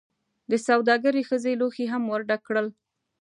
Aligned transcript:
دسوداګرې 0.51 1.21
ښځې 1.29 1.51
لوښي 1.59 1.85
هم 1.93 2.03
ورډک 2.11 2.41
کړل. 2.47 2.67